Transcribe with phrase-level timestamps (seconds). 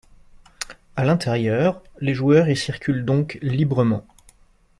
[0.95, 4.03] À l'intérieur, les joueurs y circulent donc librement.